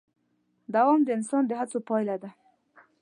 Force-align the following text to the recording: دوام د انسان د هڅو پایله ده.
دوام 0.73 0.99
د 1.03 1.09
انسان 1.17 1.43
د 1.47 1.51
هڅو 1.59 1.79
پایله 1.87 2.15
ده. 2.21 2.29